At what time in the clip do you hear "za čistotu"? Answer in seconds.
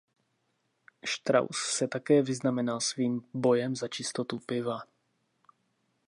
3.75-4.35